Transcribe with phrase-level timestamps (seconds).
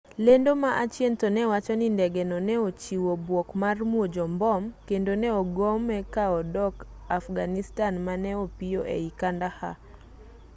[0.25, 5.13] lendo ma achien to ne wacho ni ndegeno ne ochiwe bwok mar muojo mbom kendo
[5.21, 6.75] ne ogome ka odok
[7.17, 9.75] afghanistan ma ne opiyo ei kandahar